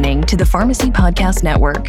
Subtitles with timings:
[0.00, 1.88] listening to the Pharmacy Podcast Network.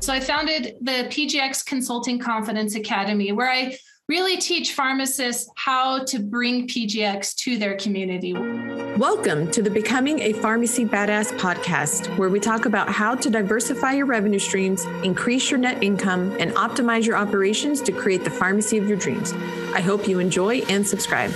[0.00, 3.78] So I founded the PGX Consulting Confidence Academy, where I
[4.08, 8.32] really teach pharmacists how to bring PGX to their community.
[8.32, 13.92] Welcome to the Becoming a Pharmacy Badass podcast, where we talk about how to diversify
[13.92, 18.76] your revenue streams, increase your net income, and optimize your operations to create the pharmacy
[18.76, 19.32] of your dreams.
[19.72, 21.30] I hope you enjoy and subscribe.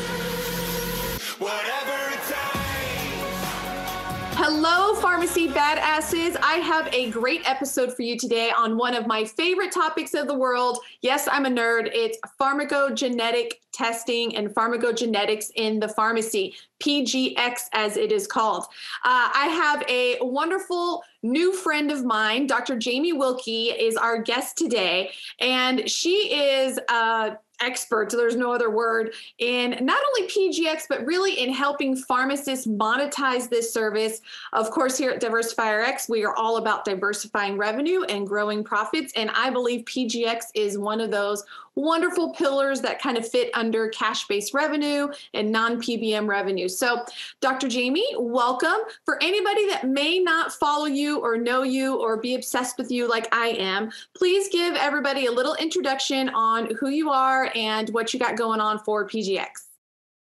[5.24, 6.36] Pharmacy badasses.
[6.42, 10.26] I have a great episode for you today on one of my favorite topics of
[10.26, 10.80] the world.
[11.00, 11.88] Yes, I'm a nerd.
[11.94, 18.64] It's pharmacogenetic testing and pharmacogenetics in the pharmacy, PGX as it is called.
[19.02, 22.76] Uh, I have a wonderful new friend of mine, Dr.
[22.76, 25.10] Jamie Wilkey, is our guest today,
[25.40, 26.78] and she is.
[26.86, 31.96] Uh, expert, so there's no other word, in not only PGX, but really in helping
[31.96, 34.20] pharmacists monetize this service.
[34.52, 39.12] Of course, here at Diversify RX, we are all about diversifying revenue and growing profits.
[39.16, 41.44] And I believe PGX is one of those
[41.76, 46.68] wonderful pillars that kind of fit under cash based revenue and non PBM revenue.
[46.68, 47.04] So,
[47.40, 47.68] Dr.
[47.68, 48.78] Jamie, welcome.
[49.04, 53.08] For anybody that may not follow you or know you or be obsessed with you
[53.08, 58.12] like I am, please give everybody a little introduction on who you are and what
[58.12, 59.46] you got going on for PGX.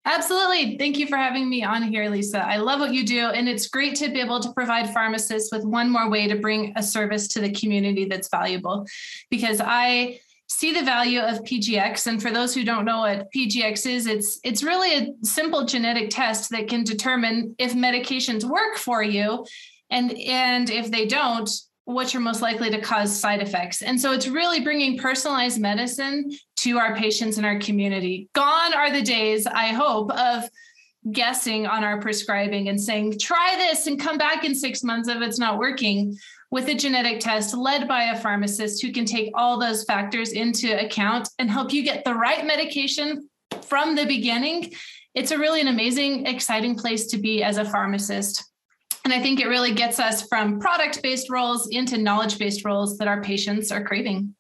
[0.05, 0.77] Absolutely.
[0.77, 2.45] Thank you for having me on here, Lisa.
[2.45, 3.27] I love what you do.
[3.27, 6.73] And it's great to be able to provide pharmacists with one more way to bring
[6.75, 8.85] a service to the community that's valuable
[9.29, 10.19] because I
[10.53, 12.07] see the value of PGX.
[12.07, 16.09] And for those who don't know what PGX is, it's it's really a simple genetic
[16.09, 19.45] test that can determine if medications work for you,
[19.89, 21.49] and and if they don't,
[21.85, 23.81] what you're most likely to cause side effects.
[23.81, 28.29] And so it's really bringing personalized medicine to our patients in our community.
[28.33, 30.49] Gone are the days, I hope, of
[31.11, 35.21] guessing on our prescribing and saying, try this and come back in six months if
[35.21, 36.17] it's not working
[36.53, 40.80] with a genetic test led by a pharmacist who can take all those factors into
[40.80, 43.27] account and help you get the right medication
[43.64, 44.71] from the beginning.
[45.15, 48.52] It's a really an amazing, exciting place to be as a pharmacist.
[49.03, 52.99] And I think it really gets us from product based roles into knowledge based roles
[52.99, 54.36] that our patients are craving.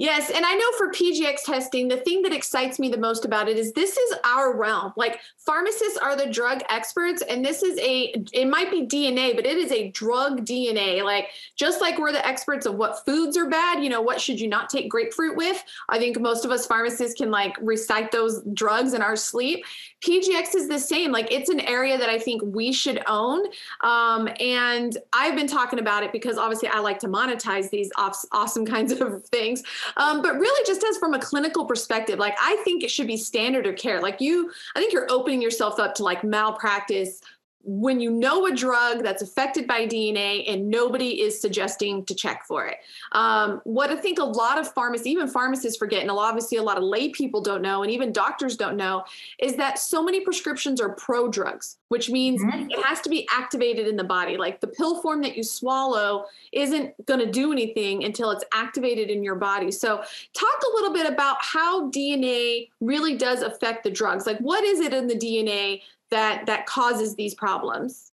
[0.00, 3.50] Yes, and I know for PGX testing, the thing that excites me the most about
[3.50, 4.94] it is this is our realm.
[4.96, 9.44] Like pharmacists are the drug experts, and this is a it might be DNA, but
[9.44, 11.04] it is a drug DNA.
[11.04, 14.40] Like just like we're the experts of what foods are bad, you know, what should
[14.40, 15.62] you not take grapefruit with?
[15.90, 19.66] I think most of us pharmacists can like recite those drugs in our sleep.
[20.00, 21.12] PGX is the same.
[21.12, 23.44] Like it's an area that I think we should own.
[23.82, 28.64] Um, and I've been talking about it because obviously I like to monetize these awesome
[28.74, 29.62] kinds of things.
[29.96, 33.16] Um, but really, just as from a clinical perspective, like I think it should be
[33.16, 34.00] standard of care.
[34.00, 37.20] Like you, I think you're opening yourself up to like malpractice
[37.62, 42.44] when you know a drug that's affected by DNA and nobody is suggesting to check
[42.46, 42.76] for it.
[43.12, 46.78] Um, what I think a lot of pharmacists, even pharmacists forget, and obviously a lot
[46.78, 49.04] of lay people don't know, and even doctors don't know,
[49.38, 52.70] is that so many prescriptions are pro drugs, which means mm-hmm.
[52.70, 54.38] it has to be activated in the body.
[54.38, 59.10] Like the pill form that you swallow isn't going to do anything until it's activated
[59.10, 59.70] in your body.
[59.70, 64.26] So, talk a little bit about how DNA really does affect the drugs.
[64.26, 68.12] Like, what is it in the DNA that that causes these problems.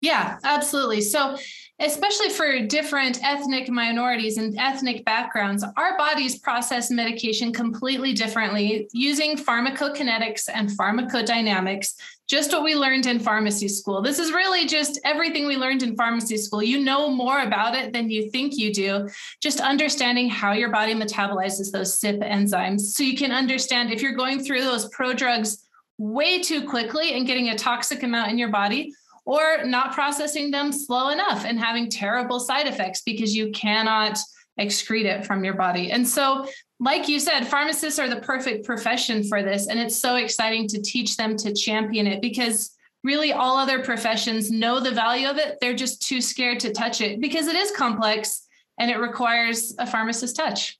[0.00, 1.00] Yeah absolutely.
[1.00, 1.36] So
[1.80, 9.36] especially for different ethnic minorities and ethnic backgrounds our bodies process medication completely differently using
[9.36, 11.94] pharmacokinetics and pharmacodynamics
[12.28, 14.02] just what we learned in pharmacy school.
[14.02, 16.62] This is really just everything we learned in pharmacy school.
[16.62, 19.08] You know more about it than you think you do.
[19.40, 22.80] Just understanding how your body metabolizes those CYP enzymes.
[22.80, 25.56] So you can understand if you're going through those prodrugs
[25.98, 28.94] way too quickly and getting a toxic amount in your body
[29.24, 34.16] or not processing them slow enough and having terrible side effects because you cannot
[34.58, 35.90] excrete it from your body.
[35.90, 36.48] And so,
[36.80, 39.66] like you said, pharmacists are the perfect profession for this.
[39.66, 42.74] And it's so exciting to teach them to champion it because
[43.04, 45.58] really all other professions know the value of it.
[45.60, 48.46] They're just too scared to touch it because it is complex
[48.78, 50.78] and it requires a pharmacist touch.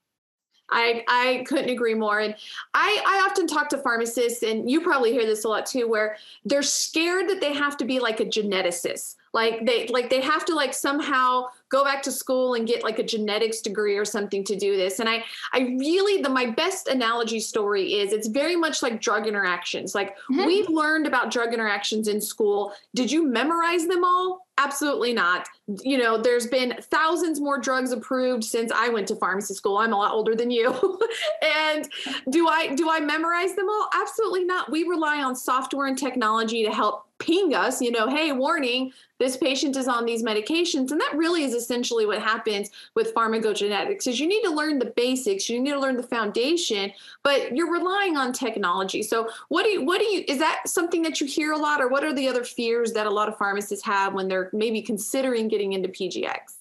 [0.70, 2.20] I, I couldn't agree more.
[2.20, 2.34] And
[2.74, 6.16] I, I often talk to pharmacists, and you probably hear this a lot too, where
[6.44, 9.16] they're scared that they have to be like a geneticist.
[9.32, 12.98] Like they like they have to like somehow go back to school and get like
[12.98, 15.00] a genetics degree or something to do this.
[15.00, 19.26] And i i really the my best analogy story is it's very much like drug
[19.26, 19.94] interactions.
[19.94, 20.46] Like mm-hmm.
[20.46, 22.72] we've learned about drug interactions in school.
[22.94, 24.46] Did you memorize them all?
[24.56, 25.46] Absolutely not.
[25.82, 29.78] You know there's been thousands more drugs approved since i went to pharmacy school.
[29.78, 30.98] I'm a lot older than you.
[31.42, 31.88] And
[32.30, 33.88] do i do i memorize them all?
[33.94, 34.70] Absolutely not.
[34.70, 39.36] We rely on software and technology to help ping us, you know, hey, warning, this
[39.36, 40.92] patient is on these medications.
[40.92, 44.92] And that really is essentially what happens with pharmacogenetics is you need to learn the
[44.96, 46.92] basics, you need to learn the foundation,
[47.24, 49.02] but you're relying on technology.
[49.02, 51.80] So what do you what do you is that something that you hear a lot
[51.80, 54.80] or what are the other fears that a lot of pharmacists have when they're maybe
[54.82, 56.58] considering getting into PGX?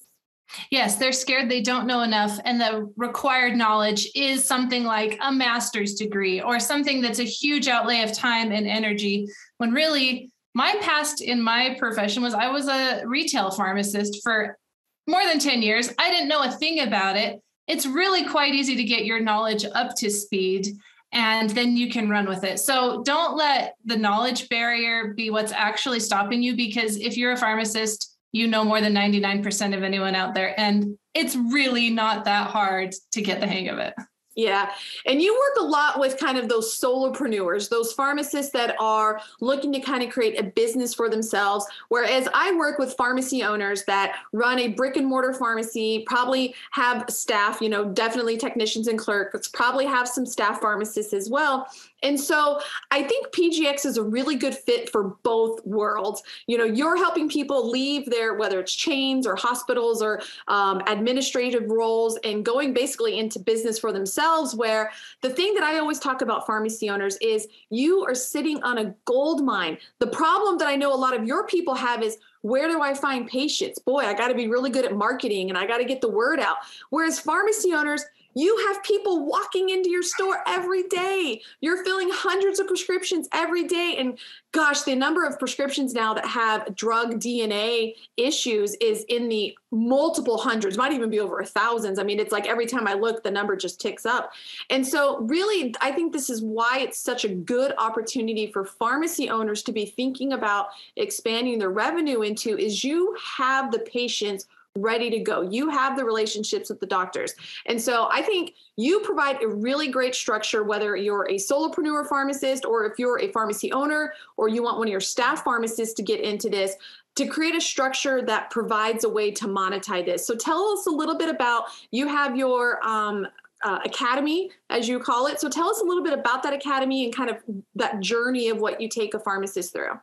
[0.71, 2.39] Yes, they're scared they don't know enough.
[2.45, 7.67] And the required knowledge is something like a master's degree or something that's a huge
[7.67, 9.27] outlay of time and energy,
[9.57, 14.57] when really my past in my profession was I was a retail pharmacist for
[15.05, 15.93] more than 10 years.
[15.99, 17.39] I didn't know a thing about it.
[17.67, 20.69] It's really quite easy to get your knowledge up to speed
[21.11, 22.59] and then you can run with it.
[22.59, 27.37] So don't let the knowledge barrier be what's actually stopping you because if you're a
[27.37, 30.59] pharmacist, you know more than 99% of anyone out there.
[30.59, 33.93] And it's really not that hard to get the hang of it.
[34.37, 34.71] Yeah.
[35.07, 39.73] And you work a lot with kind of those solopreneurs, those pharmacists that are looking
[39.73, 41.65] to kind of create a business for themselves.
[41.89, 47.05] Whereas I work with pharmacy owners that run a brick and mortar pharmacy, probably have
[47.09, 51.67] staff, you know, definitely technicians and clerks, probably have some staff pharmacists as well.
[52.03, 52.59] And so
[52.91, 56.21] I think PGX is a really good fit for both worlds.
[56.45, 61.69] You know, you're helping people leave their, whether it's chains or hospitals or um, administrative
[61.69, 64.55] roles and going basically into business for themselves.
[64.55, 64.91] Where
[65.21, 68.93] the thing that I always talk about pharmacy owners is you are sitting on a
[69.05, 69.77] gold mine.
[69.99, 72.93] The problem that I know a lot of your people have is where do I
[72.93, 73.79] find patients?
[73.79, 76.09] Boy, I got to be really good at marketing and I got to get the
[76.09, 76.57] word out.
[76.89, 78.05] Whereas pharmacy owners,
[78.37, 81.41] you have people walking into your store every day.
[81.59, 83.95] You're filling hundreds of prescriptions every day.
[83.97, 84.19] And
[84.51, 90.37] gosh, the number of prescriptions now that have drug DNA issues is in the multiple
[90.37, 91.97] hundreds, might even be over a thousands.
[91.97, 94.31] I mean, it's like every time I look, the number just ticks up.
[94.69, 99.29] And so, really, I think this is why it's such a good opportunity for pharmacy
[99.29, 104.45] owners to be thinking about expanding their revenue into is you have the patients
[104.81, 105.41] ready to go.
[105.41, 107.33] You have the relationships with the doctors.
[107.65, 112.65] And so I think you provide a really great structure, whether you're a solopreneur pharmacist
[112.65, 116.03] or if you're a pharmacy owner or you want one of your staff pharmacists to
[116.03, 116.75] get into this,
[117.15, 120.25] to create a structure that provides a way to monetize this.
[120.25, 123.27] So tell us a little bit about you have your um,
[123.63, 125.39] uh, academy, as you call it.
[125.39, 127.37] So tell us a little bit about that academy and kind of
[127.75, 129.99] that journey of what you take a pharmacist through.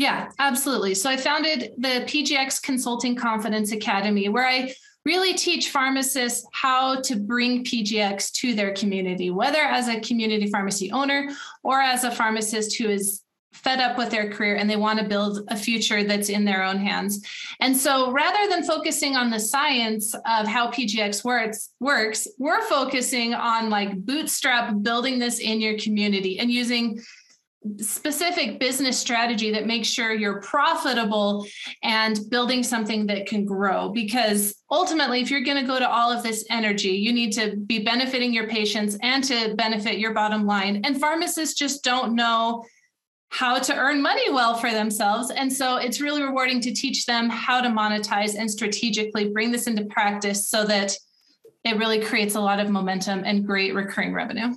[0.00, 0.94] Yeah, absolutely.
[0.94, 4.72] So I founded the PGX Consulting Confidence Academy, where I
[5.04, 10.90] really teach pharmacists how to bring PGX to their community, whether as a community pharmacy
[10.90, 11.28] owner
[11.62, 13.20] or as a pharmacist who is
[13.52, 16.62] fed up with their career and they want to build a future that's in their
[16.62, 17.22] own hands.
[17.60, 23.34] And so rather than focusing on the science of how PGX works, works, we're focusing
[23.34, 27.02] on like bootstrap building this in your community and using
[27.78, 31.46] specific business strategy that makes sure you're profitable
[31.82, 33.90] and building something that can grow.
[33.90, 37.56] Because ultimately if you're going to go to all of this energy you need to
[37.56, 40.80] be benefiting your patients and to benefit your bottom line.
[40.84, 42.64] And pharmacists just don't know
[43.28, 45.30] how to earn money well for themselves.
[45.30, 49.66] And so it's really rewarding to teach them how to monetize and strategically bring this
[49.66, 50.96] into practice so that
[51.62, 54.54] it really creates a lot of momentum and great recurring revenue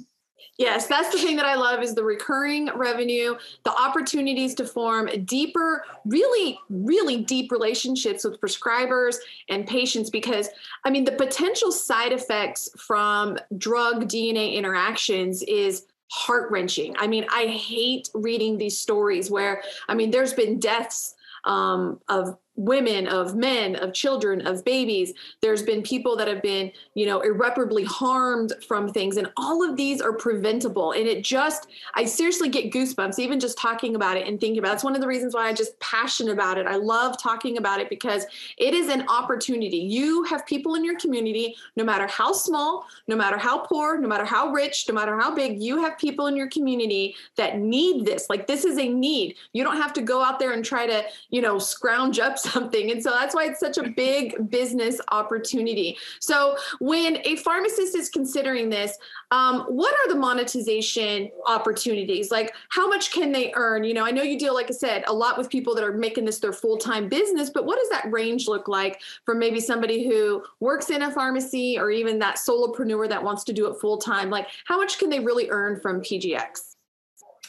[0.57, 5.09] Yes, that's the thing that I love is the recurring revenue, the opportunities to form
[5.26, 9.16] deeper, really, really deep relationships with prescribers
[9.50, 10.50] and patients because
[10.85, 16.95] I mean the potential side effects from drug DNA interactions is heart wrenching.
[17.00, 22.38] I mean, I hate reading these stories where I mean there's been deaths um, of
[22.56, 25.14] women of men of children of babies.
[25.42, 29.76] There's been people that have been you know irreparably harmed from things and all of
[29.76, 30.92] these are preventable.
[30.92, 34.72] And it just i seriously get goosebumps even just talking about it and thinking about
[34.72, 34.76] it.
[34.76, 36.68] it's one of the reasons why i just passionate about it.
[36.68, 38.26] I love talking about it because
[38.57, 39.78] it is an opportunity.
[39.78, 44.07] You have people in your community no matter how small no matter how poor no
[44.07, 48.06] matter how rich no matter how big you have people in your community that need
[48.06, 48.30] this.
[48.30, 49.36] Like this is a need.
[49.54, 52.92] You don't have to go out there and try to you know scrounge up something.
[52.92, 55.97] And so that's why it's such a big business opportunity.
[56.19, 58.97] So when a pharmacist is considering this,
[59.31, 62.31] um, what are the monetization opportunities?
[62.31, 63.83] Like how much can they earn?
[63.83, 65.94] You know, I know you deal, like I said, a lot with people that are
[65.94, 70.07] making this their full-time business, but what does that range look like for maybe somebody
[70.07, 74.30] who works in a pharmacy or even that solopreneur that wants to do it full-time?
[74.30, 76.73] Like how much can they really earn from PGX?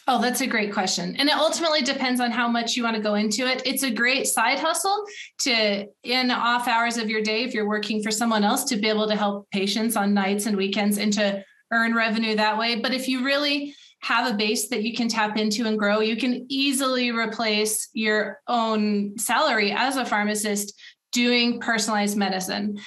[0.07, 1.17] Oh, that's a great question.
[1.17, 3.63] And it ultimately depends on how much you want to go into it.
[3.65, 5.05] It's a great side hustle
[5.41, 8.89] to, in off hours of your day, if you're working for someone else, to be
[8.89, 11.43] able to help patients on nights and weekends and to
[11.73, 12.81] earn revenue that way.
[12.81, 16.17] But if you really have a base that you can tap into and grow, you
[16.17, 20.79] can easily replace your own salary as a pharmacist
[21.13, 22.79] doing personalized medicine.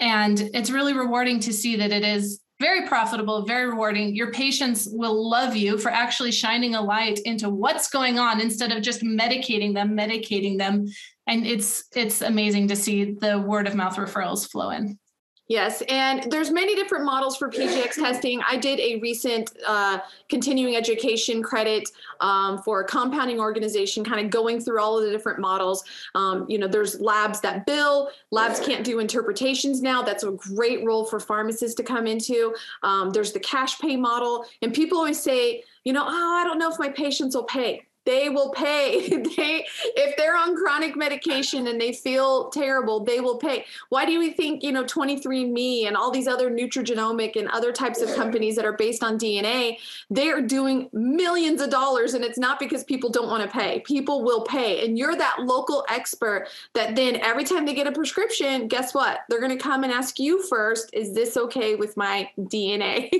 [0.00, 4.14] And it's really rewarding to see that it is very profitable, very rewarding.
[4.14, 8.72] Your patients will love you for actually shining a light into what's going on instead
[8.72, 10.86] of just medicating them, medicating them.
[11.26, 14.98] And it's it's amazing to see the word of mouth referrals flow in.
[15.46, 18.40] Yes, and there's many different models for PGX testing.
[18.48, 19.98] I did a recent uh,
[20.30, 25.10] continuing education credit um, for a compounding organization, kind of going through all of the
[25.10, 25.84] different models.
[26.14, 28.08] Um, you know, there's labs that bill.
[28.30, 30.00] Labs can't do interpretations now.
[30.00, 32.54] That's a great role for pharmacists to come into.
[32.82, 36.58] Um, there's the cash pay model, and people always say, you know, oh, I don't
[36.58, 39.22] know if my patients will pay they will pay.
[39.34, 43.64] They if they're on chronic medication and they feel terrible they will pay.
[43.88, 48.00] Why do we think you know 23andme and all these other nutrigenomic and other types
[48.00, 49.76] of companies that are based on dna
[50.10, 53.80] they're doing millions of dollars and it's not because people don't want to pay.
[53.80, 57.92] People will pay and you're that local expert that then every time they get a
[57.92, 59.20] prescription guess what?
[59.28, 63.10] They're going to come and ask you first is this okay with my dna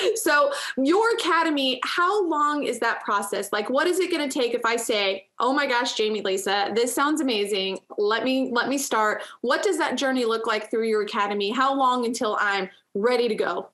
[0.16, 3.52] so your academy how long is that process?
[3.52, 6.22] Like what is it going to to take if I say, "Oh my gosh, Jamie
[6.22, 7.78] Lisa, this sounds amazing.
[7.98, 11.50] Let me let me start." What does that journey look like through your academy?
[11.50, 13.70] How long until I'm ready to go?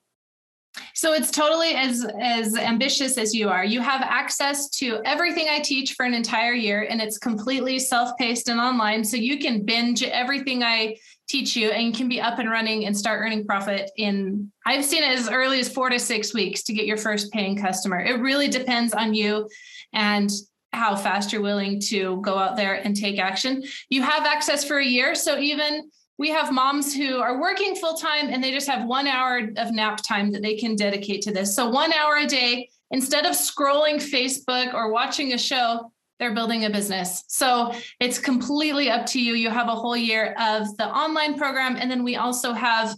[0.95, 3.63] So it's totally as as ambitious as you are.
[3.63, 8.49] You have access to everything I teach for an entire year and it's completely self-paced
[8.49, 10.97] and online so you can binge everything I
[11.29, 15.03] teach you and can be up and running and start earning profit in I've seen
[15.03, 17.99] it as early as 4 to 6 weeks to get your first paying customer.
[17.99, 19.47] It really depends on you
[19.93, 20.31] and
[20.71, 23.63] how fast you're willing to go out there and take action.
[23.89, 25.13] You have access for a year.
[25.15, 29.07] So even we have moms who are working full time and they just have one
[29.07, 31.55] hour of nap time that they can dedicate to this.
[31.55, 36.65] So one hour a day, instead of scrolling Facebook or watching a show, they're building
[36.65, 37.23] a business.
[37.27, 39.33] So it's completely up to you.
[39.33, 41.75] You have a whole year of the online program.
[41.75, 42.95] And then we also have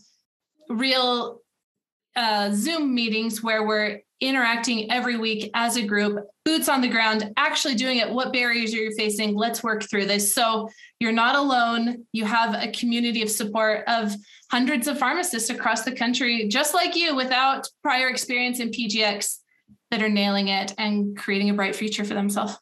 [0.70, 1.40] real
[2.16, 7.32] uh, Zoom meetings where we're interacting every week as a group, boots on the ground,
[7.38, 8.10] actually doing it.
[8.10, 9.36] What barriers are you facing?
[9.36, 10.34] Let's work through this.
[10.34, 10.70] So
[11.00, 12.06] you're not alone.
[12.12, 14.14] You have a community of support of
[14.52, 19.40] hundreds of pharmacists across the country, just like you, without prior experience in PGX,
[19.92, 22.58] that are nailing it and creating a bright future for themselves.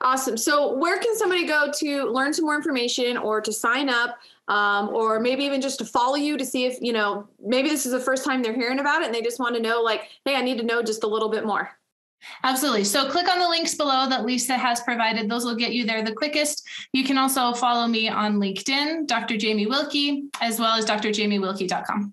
[0.00, 0.36] Awesome.
[0.36, 4.18] So, where can somebody go to learn some more information or to sign up?
[4.48, 7.86] Um, or maybe even just to follow you to see if you know maybe this
[7.86, 10.08] is the first time they're hearing about it and they just want to know like
[10.24, 11.70] hey i need to know just a little bit more
[12.44, 12.84] Absolutely.
[12.84, 15.28] So click on the links below that Lisa has provided.
[15.28, 16.68] Those will get you there the quickest.
[16.92, 19.36] You can also follow me on LinkedIn, Dr.
[19.36, 22.12] Jamie Wilkey, as well as drjamiewilkey.com.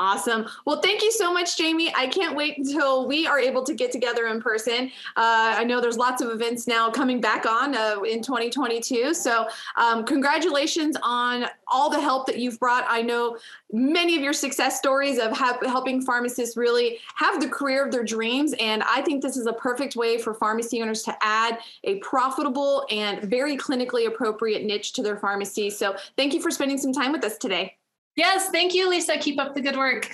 [0.00, 0.46] Awesome.
[0.64, 1.92] Well, thank you so much, Jamie.
[1.94, 4.90] I can't wait until we are able to get together in person.
[5.14, 9.12] Uh, I know there's lots of events now coming back on uh, in 2022.
[9.12, 12.86] So, um, congratulations on all the help that you've brought.
[12.88, 13.36] I know
[13.70, 18.02] many of your success stories of have, helping pharmacists really have the career of their
[18.02, 18.54] dreams.
[18.58, 22.86] And I think this is a perfect way for pharmacy owners to add a profitable
[22.90, 25.68] and very clinically appropriate niche to their pharmacy.
[25.68, 27.76] So, thank you for spending some time with us today.
[28.16, 29.18] Yes, thank you, Lisa.
[29.18, 30.10] Keep up the good work.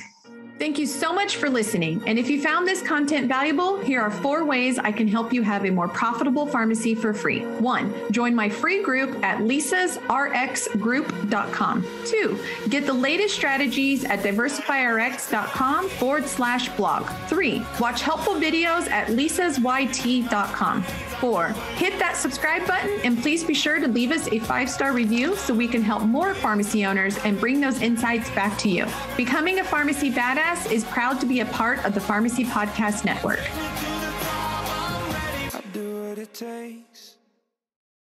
[0.58, 2.02] Thank you so much for listening.
[2.06, 5.42] And if you found this content valuable, here are four ways I can help you
[5.42, 7.40] have a more profitable pharmacy for free.
[7.58, 11.86] One, join my free group at lisasrxgroup.com.
[12.06, 12.38] Two,
[12.70, 17.06] get the latest strategies at diversifyrx.com forward slash blog.
[17.28, 20.84] Three, watch helpful videos at lisasyt.com.
[21.20, 24.92] Four, hit that subscribe button and please be sure to leave us a five star
[24.92, 28.86] review so we can help more pharmacy owners and bring those insights back to you.
[29.16, 33.40] Becoming a pharmacy badass is proud to be a part of the Pharmacy Podcast Network.